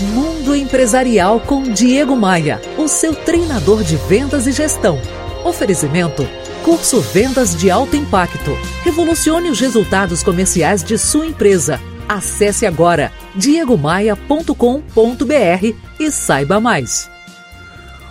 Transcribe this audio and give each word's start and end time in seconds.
Mundo 0.00 0.54
Empresarial 0.54 1.40
com 1.40 1.62
Diego 1.62 2.14
Maia, 2.14 2.60
o 2.76 2.86
seu 2.86 3.14
treinador 3.14 3.82
de 3.82 3.96
vendas 3.96 4.46
e 4.46 4.52
gestão. 4.52 5.00
Oferecimento: 5.42 6.28
Curso 6.62 7.00
Vendas 7.00 7.56
de 7.56 7.70
Alto 7.70 7.96
Impacto. 7.96 8.50
Revolucione 8.84 9.48
os 9.48 9.58
resultados 9.58 10.22
comerciais 10.22 10.84
de 10.84 10.98
sua 10.98 11.26
empresa. 11.26 11.80
Acesse 12.06 12.66
agora 12.66 13.10
diegomaia.com.br 13.34 15.74
e 15.98 16.10
saiba 16.10 16.60
mais. 16.60 17.15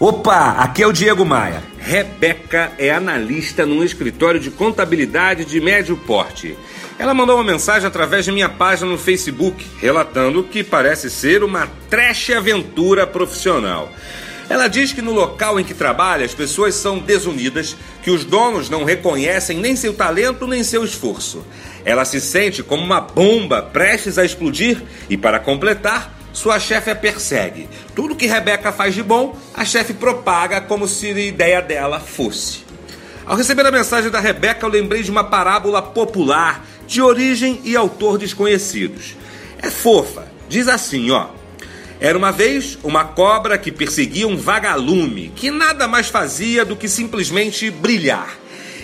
Opa, 0.00 0.50
aqui 0.58 0.80
é 0.80 0.86
o 0.86 0.92
Diego 0.92 1.24
Maia. 1.24 1.60
Rebeca 1.76 2.70
é 2.78 2.88
analista 2.88 3.66
num 3.66 3.82
escritório 3.82 4.38
de 4.38 4.48
contabilidade 4.48 5.44
de 5.44 5.60
médio 5.60 5.96
porte. 5.96 6.56
Ela 6.96 7.12
mandou 7.12 7.34
uma 7.34 7.42
mensagem 7.42 7.88
através 7.88 8.24
de 8.24 8.30
minha 8.30 8.48
página 8.48 8.88
no 8.88 8.96
Facebook, 8.96 9.66
relatando 9.80 10.44
que 10.44 10.62
parece 10.62 11.10
ser 11.10 11.42
uma 11.42 11.68
trash 11.90 12.30
aventura 12.30 13.08
profissional. 13.08 13.90
Ela 14.48 14.68
diz 14.68 14.92
que 14.92 15.02
no 15.02 15.12
local 15.12 15.58
em 15.58 15.64
que 15.64 15.74
trabalha 15.74 16.24
as 16.24 16.32
pessoas 16.32 16.76
são 16.76 17.00
desunidas, 17.00 17.76
que 18.00 18.12
os 18.12 18.24
donos 18.24 18.70
não 18.70 18.84
reconhecem 18.84 19.58
nem 19.58 19.74
seu 19.74 19.92
talento 19.92 20.46
nem 20.46 20.62
seu 20.62 20.84
esforço. 20.84 21.44
Ela 21.84 22.04
se 22.04 22.20
sente 22.20 22.62
como 22.62 22.84
uma 22.84 23.00
bomba 23.00 23.62
prestes 23.62 24.16
a 24.16 24.24
explodir 24.24 24.80
e, 25.10 25.16
para 25.16 25.40
completar, 25.40 26.17
sua 26.38 26.60
chefe 26.60 26.88
a 26.88 26.94
persegue. 26.94 27.68
Tudo 27.96 28.14
que 28.14 28.26
Rebeca 28.26 28.70
faz 28.70 28.94
de 28.94 29.02
bom, 29.02 29.36
a 29.52 29.64
chefe 29.64 29.92
propaga 29.92 30.60
como 30.60 30.86
se 30.86 31.08
a 31.08 31.18
ideia 31.18 31.60
dela 31.60 31.98
fosse. 31.98 32.64
Ao 33.26 33.36
receber 33.36 33.66
a 33.66 33.72
mensagem 33.72 34.08
da 34.08 34.20
Rebeca, 34.20 34.64
eu 34.64 34.70
lembrei 34.70 35.02
de 35.02 35.10
uma 35.10 35.24
parábola 35.24 35.82
popular 35.82 36.64
de 36.86 37.02
origem 37.02 37.60
e 37.64 37.74
autor 37.74 38.18
desconhecidos. 38.18 39.16
É 39.60 39.68
fofa. 39.68 40.28
Diz 40.48 40.68
assim, 40.68 41.10
ó: 41.10 41.26
Era 41.98 42.16
uma 42.16 42.30
vez 42.30 42.78
uma 42.84 43.04
cobra 43.04 43.58
que 43.58 43.72
perseguia 43.72 44.28
um 44.28 44.36
vagalume, 44.36 45.32
que 45.34 45.50
nada 45.50 45.88
mais 45.88 46.06
fazia 46.06 46.64
do 46.64 46.76
que 46.76 46.88
simplesmente 46.88 47.68
brilhar. 47.68 48.38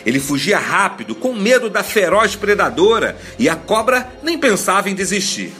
Ele 0.04 0.18
fugia 0.18 0.58
rápido, 0.58 1.14
com 1.14 1.32
medo 1.32 1.70
da 1.70 1.84
feroz 1.84 2.34
predadora, 2.34 3.16
e 3.38 3.48
a 3.48 3.54
cobra 3.54 4.12
nem 4.24 4.36
pensava 4.36 4.90
em 4.90 4.94
desistir. 4.94 5.52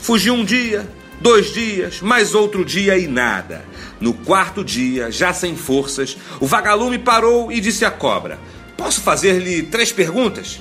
Fugiu 0.00 0.32
um 0.32 0.44
dia, 0.44 0.88
dois 1.20 1.52
dias, 1.52 2.00
mais 2.00 2.34
outro 2.34 2.64
dia 2.64 2.96
e 2.98 3.06
nada. 3.06 3.64
No 4.00 4.14
quarto 4.14 4.64
dia, 4.64 5.10
já 5.10 5.32
sem 5.32 5.54
forças, 5.54 6.16
o 6.40 6.46
vagalume 6.46 6.98
parou 6.98 7.52
e 7.52 7.60
disse 7.60 7.84
à 7.84 7.90
cobra: 7.90 8.38
Posso 8.76 9.00
fazer-lhe 9.02 9.62
três 9.62 9.92
perguntas? 9.92 10.58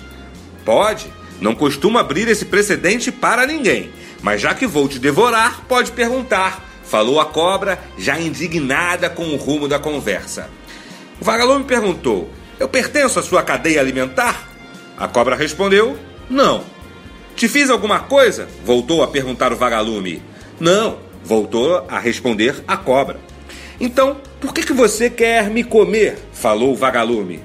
Pode. 0.65 1.07
Não 1.39 1.55
costumo 1.55 1.97
abrir 1.97 2.27
esse 2.27 2.43
precedente 2.45 3.13
para 3.13 3.47
ninguém, 3.47 3.89
mas 4.21 4.41
já 4.41 4.53
que 4.53 4.67
vou 4.67 4.89
te 4.89 4.99
devorar, 4.99 5.61
pode 5.69 5.93
perguntar, 5.93 6.61
falou 6.83 7.17
a 7.21 7.25
cobra, 7.25 7.79
já 7.97 8.19
indignada 8.19 9.09
com 9.09 9.23
o 9.29 9.37
rumo 9.37 9.65
da 9.65 9.79
conversa. 9.79 10.49
O 11.21 11.23
vagalume 11.23 11.63
perguntou: 11.63 12.29
Eu 12.59 12.67
pertenço 12.67 13.19
à 13.19 13.23
sua 13.23 13.41
cadeia 13.41 13.79
alimentar? 13.79 14.49
A 14.97 15.07
cobra 15.07 15.35
respondeu: 15.35 15.97
Não. 16.29 16.63
Te 17.37 17.47
fiz 17.47 17.69
alguma 17.69 18.01
coisa? 18.01 18.49
Voltou 18.65 19.01
a 19.01 19.07
perguntar 19.07 19.53
o 19.53 19.55
vagalume. 19.55 20.21
Não, 20.59 20.97
voltou 21.23 21.85
a 21.87 21.99
responder 21.99 22.63
a 22.67 22.75
cobra. 22.75 23.19
Então, 23.79 24.17
por 24.41 24.53
que, 24.53 24.63
que 24.63 24.73
você 24.73 25.09
quer 25.09 25.49
me 25.49 25.63
comer? 25.63 26.17
falou 26.33 26.73
o 26.73 26.75
vagalume. 26.75 27.41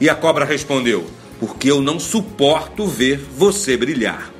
E 0.00 0.08
a 0.08 0.14
cobra 0.14 0.44
respondeu: 0.44 1.06
Porque 1.40 1.70
eu 1.70 1.80
não 1.80 1.98
suporto 1.98 2.86
ver 2.86 3.18
você 3.36 3.76
brilhar. 3.76 4.30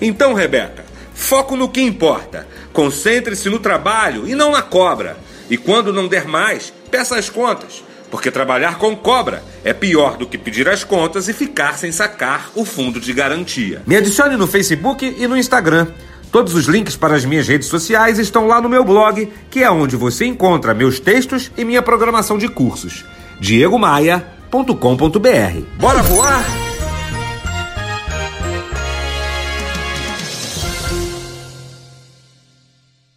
Então, 0.00 0.34
Rebeca, 0.34 0.84
foco 1.14 1.56
no 1.56 1.68
que 1.68 1.80
importa. 1.80 2.46
Concentre-se 2.72 3.48
no 3.48 3.58
trabalho 3.58 4.26
e 4.26 4.34
não 4.34 4.50
na 4.50 4.62
cobra. 4.62 5.16
E 5.48 5.56
quando 5.56 5.92
não 5.92 6.08
der 6.08 6.26
mais, 6.26 6.72
peça 6.90 7.16
as 7.16 7.28
contas. 7.28 7.84
Porque 8.10 8.30
trabalhar 8.30 8.78
com 8.78 8.94
cobra 8.94 9.42
é 9.64 9.72
pior 9.72 10.16
do 10.16 10.26
que 10.26 10.36
pedir 10.36 10.68
as 10.68 10.84
contas 10.84 11.28
e 11.28 11.32
ficar 11.32 11.78
sem 11.78 11.90
sacar 11.90 12.50
o 12.54 12.64
fundo 12.64 13.00
de 13.00 13.12
garantia. 13.12 13.82
Me 13.86 13.96
adicione 13.96 14.36
no 14.36 14.46
Facebook 14.46 15.16
e 15.18 15.26
no 15.26 15.36
Instagram. 15.36 15.88
Todos 16.32 16.54
os 16.54 16.64
links 16.64 16.96
para 16.96 17.14
as 17.14 17.26
minhas 17.26 17.46
redes 17.46 17.68
sociais 17.68 18.18
estão 18.18 18.46
lá 18.46 18.58
no 18.58 18.68
meu 18.68 18.82
blog, 18.82 19.30
que 19.50 19.62
é 19.62 19.70
onde 19.70 19.96
você 19.96 20.24
encontra 20.24 20.72
meus 20.72 20.98
textos 20.98 21.52
e 21.58 21.64
minha 21.64 21.82
programação 21.82 22.38
de 22.38 22.48
cursos. 22.48 23.04
diegomaia.com.br. 23.38 25.60
Bora 25.78 26.02
voar? 26.02 26.71